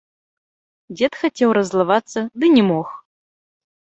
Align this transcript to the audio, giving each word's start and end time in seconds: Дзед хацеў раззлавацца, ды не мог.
Дзед 0.95 1.13
хацеў 1.23 1.49
раззлавацца, 1.57 2.19
ды 2.41 2.45
не 2.55 2.63
мог. 2.73 2.87